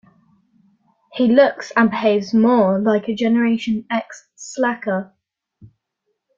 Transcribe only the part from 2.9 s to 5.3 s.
a Generation X slacker.